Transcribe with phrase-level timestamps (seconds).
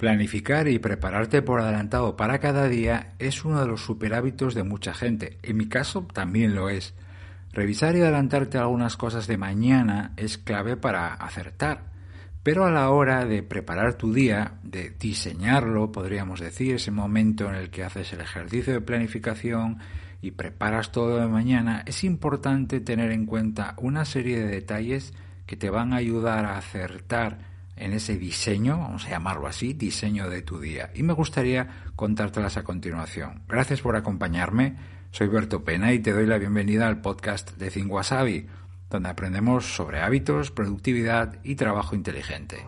[0.00, 4.94] Planificar y prepararte por adelantado para cada día es uno de los superhábitos de mucha
[4.94, 5.36] gente.
[5.42, 6.94] En mi caso también lo es.
[7.52, 11.90] Revisar y adelantarte algunas cosas de mañana es clave para acertar.
[12.42, 17.56] Pero a la hora de preparar tu día, de diseñarlo, podríamos decir, ese momento en
[17.56, 19.80] el que haces el ejercicio de planificación
[20.22, 25.12] y preparas todo de mañana, es importante tener en cuenta una serie de detalles
[25.44, 27.49] que te van a ayudar a acertar
[27.80, 30.90] en ese diseño, vamos a llamarlo así, diseño de tu día.
[30.94, 33.42] Y me gustaría contártelas a continuación.
[33.48, 34.76] Gracias por acompañarme.
[35.10, 37.90] Soy Berto Pena y te doy la bienvenida al podcast de Think
[38.90, 42.58] donde aprendemos sobre hábitos, productividad y trabajo inteligente.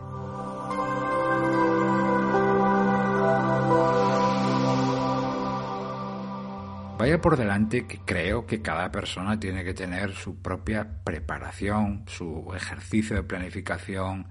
[6.97, 12.53] Vaya por delante que creo que cada persona tiene que tener su propia preparación, su
[12.55, 14.27] ejercicio de planificación,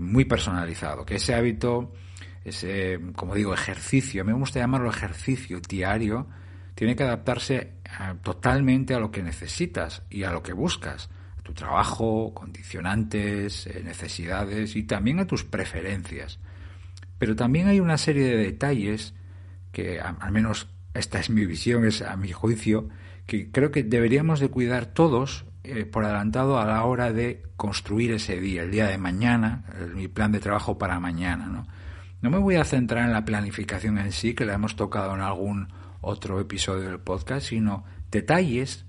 [0.00, 1.92] muy personalizado, que ese hábito,
[2.44, 6.26] ese, como digo, ejercicio, a mí me gusta llamarlo ejercicio diario,
[6.74, 11.42] tiene que adaptarse eh, totalmente a lo que necesitas y a lo que buscas, a
[11.42, 16.38] tu trabajo, condicionantes, eh, necesidades y también a tus preferencias.
[17.18, 19.14] Pero también hay una serie de detalles
[19.72, 22.88] que, al menos esta es mi visión, es a mi juicio,
[23.26, 28.12] que creo que deberíamos de cuidar todos eh, por adelantado a la hora de construir
[28.12, 31.46] ese día, el día de mañana, mi plan de trabajo para mañana.
[31.46, 32.30] ¿no?
[32.30, 35.68] me voy a centrar en la planificación en sí, que la hemos tocado en algún
[36.00, 38.84] otro episodio del podcast, sino detalles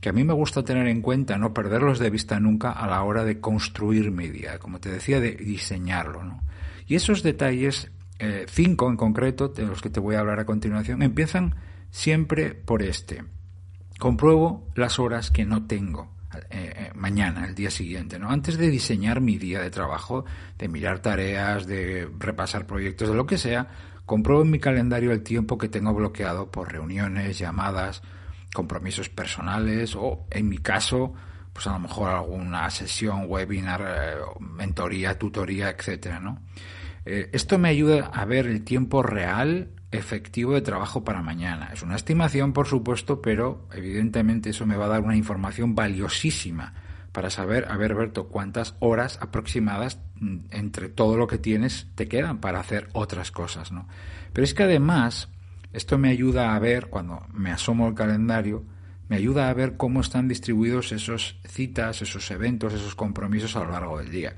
[0.00, 3.02] que a mí me gusta tener en cuenta, no perderlos de vista nunca a la
[3.02, 6.24] hora de construir mi día, como te decía, de diseñarlo.
[6.24, 6.42] ¿no?
[6.86, 10.46] Y esos detalles, eh, cinco en concreto, de los que te voy a hablar a
[10.46, 11.54] continuación, empiezan
[11.90, 13.24] siempre por este.
[13.98, 16.19] Compruebo las horas que no tengo.
[16.32, 18.30] Eh, eh, mañana, el día siguiente, ¿no?
[18.30, 20.24] Antes de diseñar mi día de trabajo,
[20.58, 23.66] de mirar tareas, de repasar proyectos, de lo que sea,
[24.06, 28.02] compruebo en mi calendario el tiempo que tengo bloqueado por reuniones, llamadas,
[28.54, 31.14] compromisos personales o, en mi caso,
[31.52, 36.42] pues a lo mejor alguna sesión, webinar, eh, mentoría, tutoría, etcétera, ¿no?
[37.02, 41.70] esto me ayuda a ver el tiempo real efectivo de trabajo para mañana.
[41.72, 46.74] Es una estimación, por supuesto, pero evidentemente eso me va a dar una información valiosísima
[47.12, 52.38] para saber, a ver, cuántas horas aproximadas mm, entre todo lo que tienes te quedan
[52.38, 53.88] para hacer otras cosas, ¿no?
[54.32, 55.28] Pero es que además,
[55.72, 58.64] esto me ayuda a ver, cuando me asomo al calendario,
[59.08, 63.72] me ayuda a ver cómo están distribuidos esos citas, esos eventos, esos compromisos a lo
[63.72, 64.36] largo del día.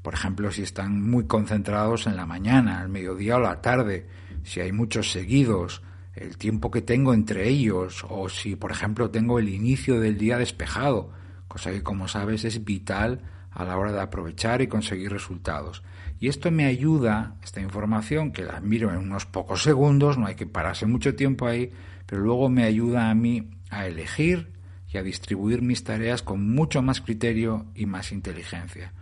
[0.00, 4.06] Por ejemplo, si están muy concentrados en la mañana, al mediodía o la tarde,
[4.46, 5.82] si hay muchos seguidos,
[6.14, 10.38] el tiempo que tengo entre ellos, o si, por ejemplo, tengo el inicio del día
[10.38, 11.10] despejado,
[11.48, 15.82] cosa que, como sabes, es vital a la hora de aprovechar y conseguir resultados.
[16.20, 20.36] Y esto me ayuda, esta información, que la miro en unos pocos segundos, no hay
[20.36, 21.72] que pararse mucho tiempo ahí,
[22.06, 24.52] pero luego me ayuda a mí a elegir
[24.92, 28.92] y a distribuir mis tareas con mucho más criterio y más inteligencia.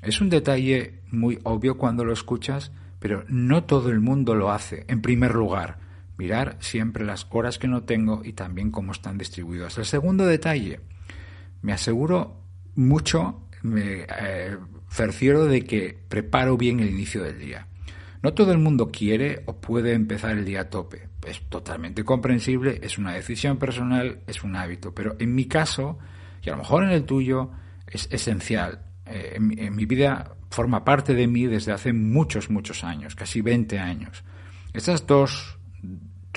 [0.00, 2.72] Es un detalle muy obvio cuando lo escuchas,
[3.04, 4.86] pero no todo el mundo lo hace.
[4.88, 5.76] En primer lugar,
[6.16, 9.76] mirar siempre las horas que no tengo y también cómo están distribuidas.
[9.76, 10.80] El segundo detalle,
[11.60, 12.40] me aseguro
[12.76, 14.56] mucho, me eh,
[14.88, 17.66] cercioro de que preparo bien el inicio del día.
[18.22, 21.10] No todo el mundo quiere o puede empezar el día a tope.
[21.26, 24.94] Es totalmente comprensible, es una decisión personal, es un hábito.
[24.94, 25.98] Pero en mi caso,
[26.42, 27.50] y a lo mejor en el tuyo,
[27.86, 28.80] es esencial.
[29.06, 33.78] Eh, en mi vida forma parte de mí desde hace muchos, muchos años, casi 20
[33.78, 34.24] años.
[34.72, 35.58] Estas dos,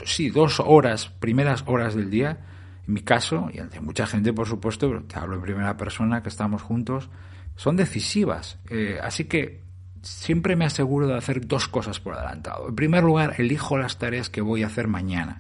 [0.04, 2.40] sí, dos horas, primeras horas del día,
[2.88, 6.24] en mi caso, y de mucha gente, por supuesto, pero te hablo en primera persona,
[6.24, 7.10] que estamos juntos,
[7.56, 8.60] son decisivas.
[8.70, 9.62] Eh, así que
[10.02, 12.70] siempre me aseguro de hacer dos cosas por adelantado.
[12.70, 15.40] En primer lugar, elijo las tareas que voy a hacer mañana.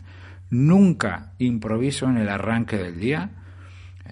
[0.49, 3.31] Nunca improviso en el arranque del día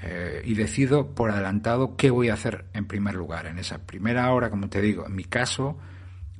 [0.01, 3.45] eh, y decido por adelantado qué voy a hacer en primer lugar.
[3.45, 5.78] En esa primera hora, como te digo, en mi caso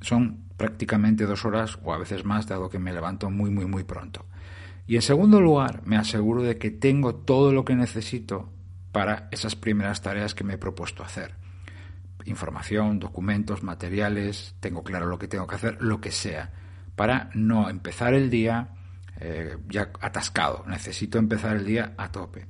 [0.00, 3.84] son prácticamente dos horas o a veces más, dado que me levanto muy, muy, muy
[3.84, 4.26] pronto.
[4.86, 8.52] Y en segundo lugar, me aseguro de que tengo todo lo que necesito
[8.92, 11.34] para esas primeras tareas que me he propuesto hacer.
[12.24, 16.52] Información, documentos, materiales, tengo claro lo que tengo que hacer, lo que sea,
[16.94, 18.68] para no empezar el día
[19.20, 20.64] eh, ya atascado.
[20.66, 22.46] Necesito empezar el día a tope.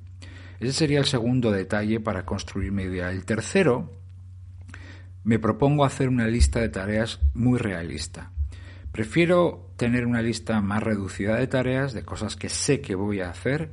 [0.60, 3.10] Ese sería el segundo detalle para construir mi idea.
[3.10, 3.92] El tercero,
[5.24, 8.30] me propongo hacer una lista de tareas muy realista.
[8.92, 13.28] Prefiero tener una lista más reducida de tareas, de cosas que sé que voy a
[13.28, 13.72] hacer,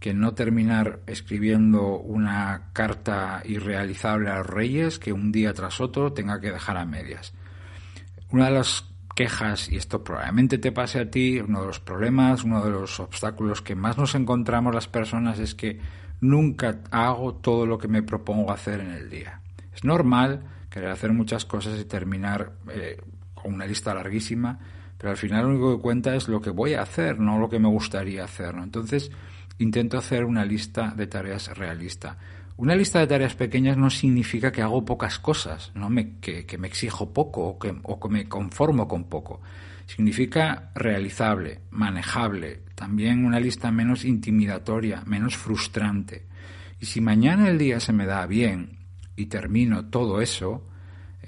[0.00, 6.12] que no terminar escribiendo una carta irrealizable a los reyes que un día tras otro
[6.12, 7.32] tenga que dejar a medias.
[8.30, 8.84] Una de las
[9.16, 13.00] quejas, y esto probablemente te pase a ti, uno de los problemas, uno de los
[13.00, 15.80] obstáculos que más nos encontramos las personas es que
[16.20, 19.40] nunca hago todo lo que me propongo hacer en el día.
[19.74, 23.00] Es normal querer hacer muchas cosas y terminar eh,
[23.34, 24.58] con una lista larguísima,
[24.96, 27.48] pero al final lo único que cuenta es lo que voy a hacer, no lo
[27.48, 28.54] que me gustaría hacer.
[28.56, 29.10] Entonces,
[29.58, 32.18] intento hacer una lista de tareas realista.
[32.56, 35.88] Una lista de tareas pequeñas no significa que hago pocas cosas, ¿no?
[35.88, 39.40] me, que, me exijo poco que, o que me conformo con poco.
[39.88, 46.26] Significa realizable, manejable, también una lista menos intimidatoria, menos frustrante.
[46.78, 48.80] Y si mañana el día se me da bien
[49.16, 50.68] y termino todo eso,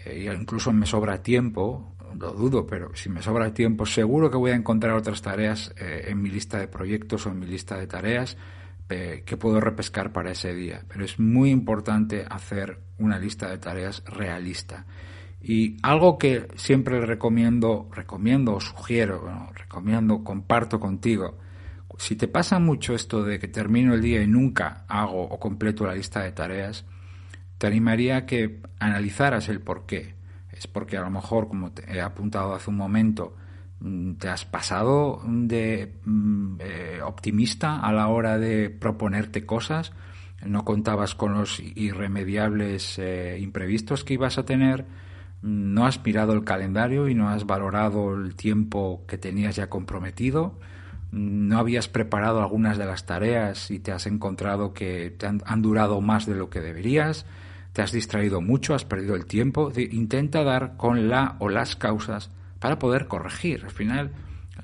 [0.05, 4.51] e incluso me sobra tiempo, lo dudo, pero si me sobra tiempo, seguro que voy
[4.51, 7.87] a encontrar otras tareas eh, en mi lista de proyectos o en mi lista de
[7.87, 8.37] tareas
[8.91, 10.85] eh, que puedo repescar para ese día.
[10.87, 14.85] Pero es muy importante hacer una lista de tareas realista.
[15.43, 21.39] Y algo que siempre recomiendo, recomiendo o sugiero, recomiendo, comparto contigo,
[22.01, 25.87] si te pasa mucho esto de que termino el día y nunca hago o completo
[25.87, 26.87] la lista de tareas,
[27.59, 30.15] te animaría a que analizaras el por qué.
[30.51, 33.37] Es porque a lo mejor, como te he apuntado hace un momento,
[33.81, 39.93] mm, te has pasado de mm, eh, optimista a la hora de proponerte cosas,
[40.43, 44.87] no contabas con los irremediables eh, imprevistos que ibas a tener,
[45.43, 50.59] no has mirado el calendario y no has valorado el tiempo que tenías ya comprometido,
[51.13, 56.01] no habías preparado algunas de las tareas y te has encontrado que han, han durado
[56.01, 57.27] más de lo que deberías,
[57.73, 62.31] te has distraído mucho, has perdido el tiempo, intenta dar con la o las causas
[62.59, 63.65] para poder corregir.
[63.65, 64.13] Al final,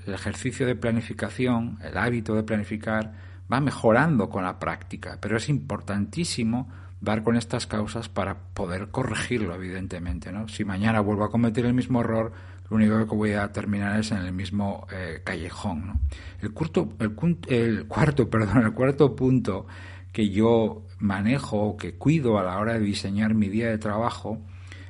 [0.07, 3.13] el ejercicio de planificación, el hábito de planificar,
[3.53, 6.69] va mejorando con la práctica, pero es importantísimo
[7.01, 10.33] dar con estas causas para poder corregirlo, evidentemente.
[10.33, 10.49] ¿no?
[10.49, 12.33] Si mañana vuelvo a cometer el mismo error,
[12.69, 15.87] lo único que voy a terminar es en el mismo eh, callejón.
[15.87, 16.01] ¿no?
[16.41, 16.53] El,
[16.99, 19.67] el, el, cuarto, perdón, el cuarto punto
[20.13, 24.41] que yo manejo o que cuido a la hora de diseñar mi día de trabajo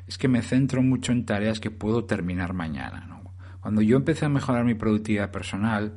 [0.07, 3.17] es que me centro mucho en tareas que puedo terminar mañana.
[3.67, 5.95] Cuando yo empecé a mejorar mi productividad personal,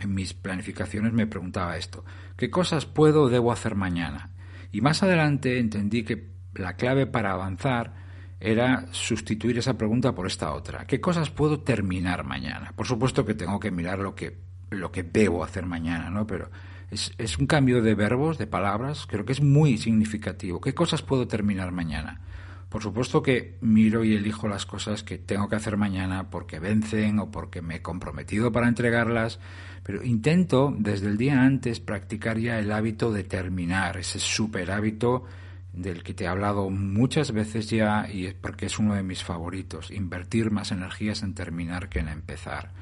[0.00, 2.06] en mis planificaciones me preguntaba esto,
[2.38, 4.30] ¿qué cosas puedo o debo hacer mañana?
[4.76, 7.94] Y más adelante entendí que la clave para avanzar
[8.38, 10.86] era sustituir esa pregunta por esta otra.
[10.86, 12.74] ¿Qué cosas puedo terminar mañana?
[12.76, 14.36] Por supuesto que tengo que mirar lo que,
[14.68, 16.26] lo que debo hacer mañana, ¿no?
[16.26, 16.50] Pero
[16.90, 20.60] es, es un cambio de verbos, de palabras, creo que es muy significativo.
[20.60, 22.20] ¿Qué cosas puedo terminar mañana?
[22.68, 27.20] Por supuesto que miro y elijo las cosas que tengo que hacer mañana porque vencen
[27.20, 29.38] o porque me he comprometido para entregarlas,
[29.84, 35.24] pero intento desde el día antes practicar ya el hábito de terminar, ese super hábito
[35.72, 39.22] del que te he hablado muchas veces ya y es porque es uno de mis
[39.22, 42.72] favoritos, invertir más energías en terminar que en empezar.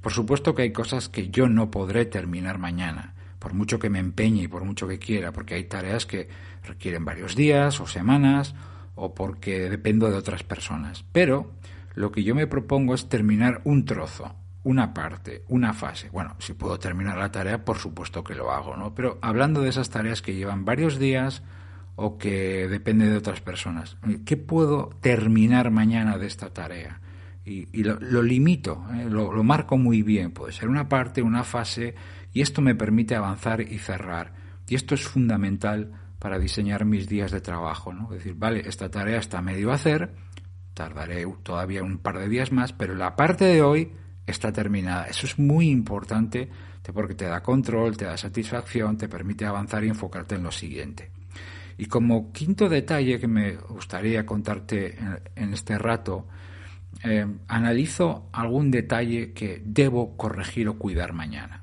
[0.00, 3.98] Por supuesto que hay cosas que yo no podré terminar mañana, por mucho que me
[3.98, 6.28] empeñe y por mucho que quiera, porque hay tareas que
[6.64, 8.54] requieren varios días o semanas
[8.96, 11.04] o porque dependo de otras personas.
[11.12, 11.52] Pero
[11.94, 14.34] lo que yo me propongo es terminar un trozo,
[14.64, 16.08] una parte, una fase.
[16.10, 18.94] Bueno, si puedo terminar la tarea, por supuesto que lo hago, ¿no?
[18.94, 21.42] Pero hablando de esas tareas que llevan varios días
[21.94, 27.00] o que dependen de otras personas, ¿qué puedo terminar mañana de esta tarea?
[27.44, 29.06] Y, lo, limito, ¿eh?
[29.08, 30.32] lo marco muy bien.
[30.32, 31.94] Puede ser una parte, una fase,
[32.32, 34.32] y esto me permite avanzar y cerrar.
[34.66, 38.08] Y esto es fundamental para diseñar mis días de trabajo, ¿no?
[38.10, 40.14] Decir, vale, esta tarea está medio a hacer,
[40.74, 43.92] tardaré todavía un par de días más, pero la parte de hoy
[44.26, 45.06] está terminada.
[45.06, 46.50] Eso es muy importante
[46.92, 51.10] porque te da control, te da satisfacción, te permite avanzar y enfocarte en lo siguiente.
[51.78, 54.96] Y como quinto detalle que me gustaría contarte
[55.34, 56.26] en, este rato,
[57.04, 61.62] eh, analizo algún detalle que debo corregir o cuidar mañana.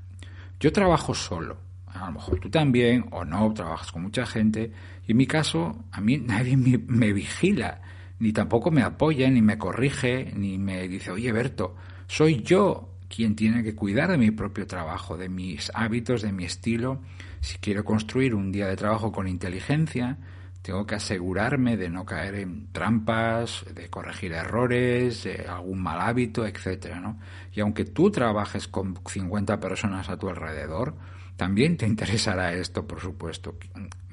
[0.59, 1.57] Yo trabajo solo,
[1.93, 4.71] a lo mejor tú también, o no, trabajas con mucha gente,
[5.07, 7.81] y en mi caso, a mí nadie me, vigila,
[8.19, 11.75] ni tampoco me apoya, ni me corrige, ni me dice, oye, Berto,
[12.07, 16.45] soy yo quien tiene que cuidar de mi propio trabajo, de mis hábitos, de mi
[16.45, 17.01] estilo.
[17.41, 20.17] Si quiero construir un día de trabajo con inteligencia,
[20.63, 26.47] tengo que asegurarme de no caer en trampas, de corregir errores, de algún mal hábito,
[26.47, 27.19] etcétera, ¿no?
[27.53, 30.95] Y aunque tú trabajes con 50 personas a tu alrededor,
[31.35, 33.55] también te interesará esto, por supuesto.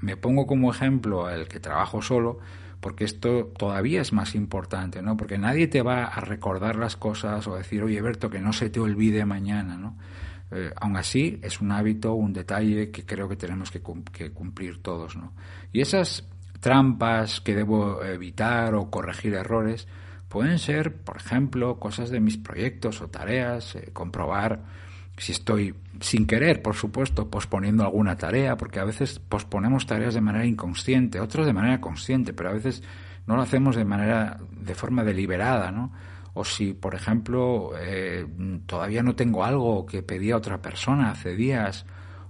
[0.00, 2.38] Me pongo como ejemplo el que trabajo solo,
[2.80, 5.16] porque esto todavía es más importante, ¿no?
[5.16, 8.70] Porque nadie te va a recordar las cosas o decir, oye, Berto, que no se
[8.70, 9.96] te olvide mañana, ¿no?
[10.50, 14.82] Eh, aún así, es un hábito, un detalle que creo que tenemos que, que cumplir
[14.82, 15.32] todos, ¿no?
[15.72, 16.26] Y esas
[16.60, 19.86] trampas que debo evitar o corregir errores,
[20.28, 24.60] pueden ser, por ejemplo, cosas de mis proyectos o tareas, eh, comprobar
[25.16, 30.20] si estoy sin querer, por supuesto, posponiendo alguna tarea, porque a veces posponemos tareas de
[30.20, 32.82] manera inconsciente, otros de manera consciente, pero a veces
[33.26, 35.92] no lo hacemos de manera, de forma deliberada, ¿no?
[36.32, 38.26] O si, por ejemplo, eh,
[38.66, 41.84] todavía no tengo algo que pedí a otra persona hace días,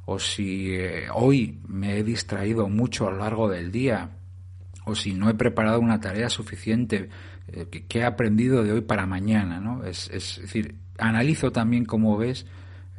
[0.07, 4.11] o si eh, hoy me he distraído mucho a lo largo del día,
[4.85, 7.09] o si no he preparado una tarea suficiente
[7.49, 9.85] eh, que, he aprendido de hoy para mañana, ¿no?
[9.85, 12.47] Es, es decir, analizo también, como ves,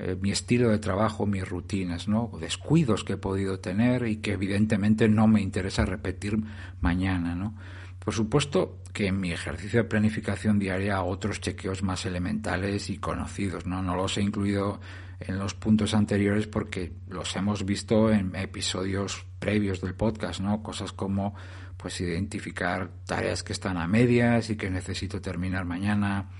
[0.04, 2.32] eh, mi estilo de trabajo, mis rutinas, ¿no?
[2.40, 6.40] Descuidos que he podido tener y que evidentemente no me interesa repetir
[6.80, 7.56] mañana, ¿no?
[8.00, 12.98] Por supuesto que en mi ejercicio de planificación diaria hago otros chequeos más elementales y
[12.98, 13.84] conocidos, ¿no?
[13.84, 14.82] No los he incluido
[15.20, 20.64] en los puntos anteriores porque los hemos visto en episodios previos del podcast, ¿no?
[20.64, 21.36] Cosas como
[21.78, 26.32] pues identificar tareas que están a medias y que necesito terminar mañana,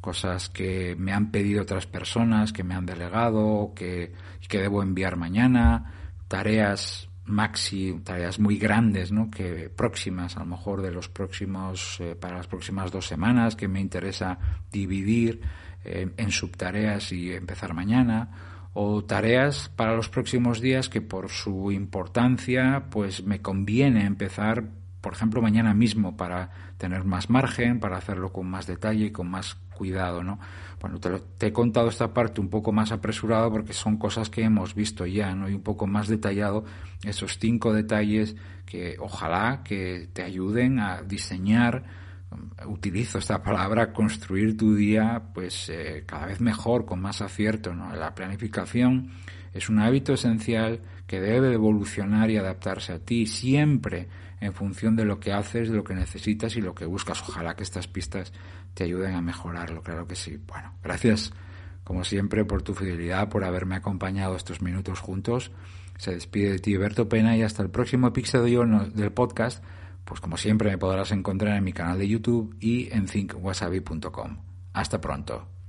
[0.00, 4.12] cosas que me han pedido otras personas, que me han delegado, que,
[4.48, 5.92] que debo enviar mañana,
[6.28, 9.30] tareas maxi, tareas muy grandes, ¿no?
[9.30, 13.68] Que próximas, a lo mejor de los próximos, eh, para las próximas dos semanas, que
[13.68, 14.38] me interesa
[14.72, 15.40] dividir
[15.84, 18.30] eh, en subtareas y empezar mañana,
[18.72, 24.64] o tareas para los próximos días que por su importancia, pues me conviene empezar,
[25.00, 29.28] por ejemplo, mañana mismo para tener más margen, para hacerlo con más detalle y con
[29.28, 30.38] más cuidado, ¿no?
[30.78, 34.74] Bueno, te, he contado esta parte un poco más apresurado porque son cosas que hemos
[34.74, 35.48] visto ya, ¿no?
[35.48, 36.64] Y un poco más detallado
[37.02, 41.82] esos cinco detalles que ojalá que te ayuden a diseñar,
[42.66, 47.96] utilizo esta palabra, construir tu día, pues eh, cada vez mejor, con más acierto, ¿no?
[47.96, 49.12] La planificación
[49.54, 50.80] es un hábito esencial
[51.10, 54.06] que debe evolucionar y adaptarse a ti siempre
[54.40, 57.20] en función de lo que haces, de lo que necesitas y lo que buscas.
[57.28, 58.32] Ojalá que estas pistas
[58.74, 60.38] te ayuden a mejorarlo, claro que sí.
[60.46, 61.32] Bueno, gracias
[61.82, 65.50] como siempre por tu fidelidad, por haberme acompañado estos minutos juntos.
[65.98, 69.64] Se despide de ti Berto Pena y hasta el próximo episodio del podcast,
[70.04, 74.36] pues como siempre me podrás encontrar en mi canal de YouTube y en thinkwasabi.com.
[74.74, 75.59] Hasta pronto.